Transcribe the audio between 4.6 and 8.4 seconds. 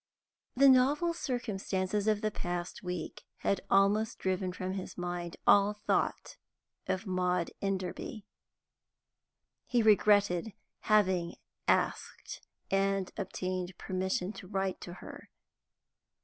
his mind all thought of Maud Enderby.